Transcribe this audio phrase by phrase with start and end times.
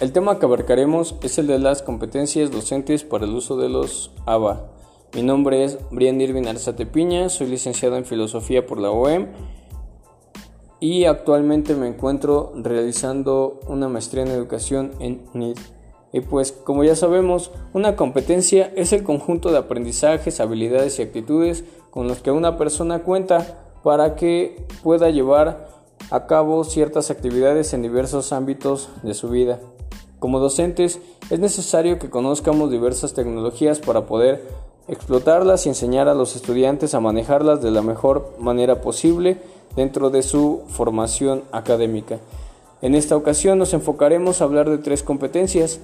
[0.00, 4.10] El tema que abarcaremos es el de las competencias docentes para el uso de los
[4.26, 4.66] ABA.
[5.14, 9.28] Mi nombre es Brian Irvin Arzate Piña, soy licenciado en Filosofía por la OEM
[10.80, 15.58] y actualmente me encuentro realizando una maestría en Educación en NID.
[16.12, 21.64] Y pues, como ya sabemos, una competencia es el conjunto de aprendizajes, habilidades y actitudes
[21.90, 25.68] con los que una persona cuenta para que pueda llevar
[26.10, 29.60] a cabo ciertas actividades en diversos ámbitos de su vida.
[30.24, 34.42] Como docentes, es necesario que conozcamos diversas tecnologías para poder
[34.88, 39.36] explotarlas y enseñar a los estudiantes a manejarlas de la mejor manera posible
[39.76, 42.20] dentro de su formación académica.
[42.80, 45.78] En esta ocasión nos enfocaremos a hablar de tres competencias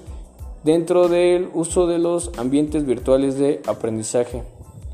[0.65, 4.43] dentro del uso de los ambientes virtuales de aprendizaje.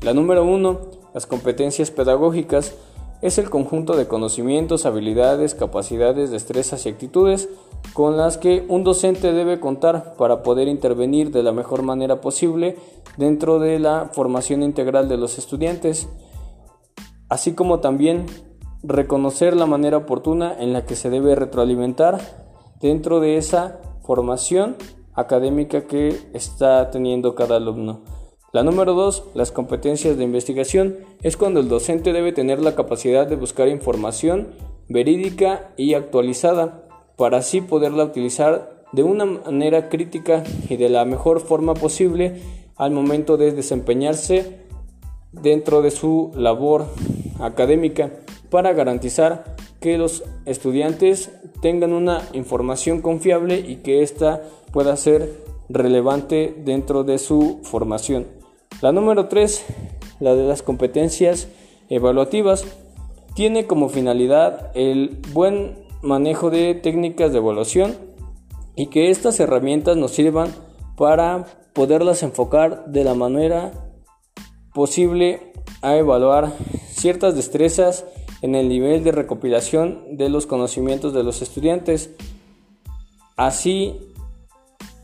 [0.01, 0.79] La número uno,
[1.13, 2.75] las competencias pedagógicas,
[3.21, 7.49] es el conjunto de conocimientos, habilidades, capacidades, destrezas y actitudes
[7.93, 12.77] con las que un docente debe contar para poder intervenir de la mejor manera posible
[13.17, 16.07] dentro de la formación integral de los estudiantes,
[17.29, 18.25] así como también
[18.83, 22.19] reconocer la manera oportuna en la que se debe retroalimentar
[22.79, 24.75] dentro de esa formación
[25.13, 28.16] académica que está teniendo cada alumno.
[28.53, 33.27] La número dos, las competencias de investigación, es cuando el docente debe tener la capacidad
[33.27, 34.47] de buscar información
[34.87, 36.83] verídica y actualizada
[37.17, 42.41] para así poderla utilizar de una manera crítica y de la mejor forma posible
[42.77, 44.59] al momento de desempeñarse
[45.33, 46.85] dentro de su labor
[47.39, 48.11] académica
[48.49, 51.31] para garantizar que los estudiantes
[51.61, 58.36] tengan una información confiable y que ésta pueda ser relevante dentro de su formación.
[58.81, 59.65] La número 3,
[60.19, 61.47] la de las competencias
[61.89, 62.65] evaluativas,
[63.35, 67.95] tiene como finalidad el buen manejo de técnicas de evaluación
[68.75, 70.53] y que estas herramientas nos sirvan
[70.95, 73.71] para poderlas enfocar de la manera
[74.73, 76.51] posible a evaluar
[76.89, 78.05] ciertas destrezas
[78.41, 82.11] en el nivel de recopilación de los conocimientos de los estudiantes.
[83.35, 83.95] Así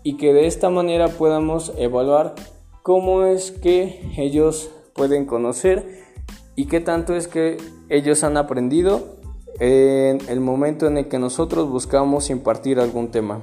[0.04, 2.36] y que de esta manera podamos evaluar
[2.84, 6.04] cómo es que ellos pueden conocer
[6.56, 7.58] y qué tanto es que
[7.90, 9.18] ellos han aprendido
[9.60, 13.42] en el momento en el que nosotros buscamos impartir algún tema.